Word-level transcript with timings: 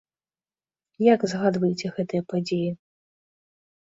Як 1.13 1.25
згадваеце 1.33 1.91
гэтыя 1.97 2.21
падзеі? 2.33 2.71